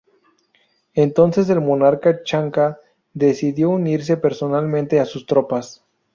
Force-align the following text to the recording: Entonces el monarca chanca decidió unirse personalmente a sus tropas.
Entonces 0.95 1.47
el 1.51 1.61
monarca 1.61 2.23
chanca 2.23 2.79
decidió 3.13 3.69
unirse 3.69 4.17
personalmente 4.17 4.99
a 4.99 5.05
sus 5.05 5.27
tropas. 5.27 5.83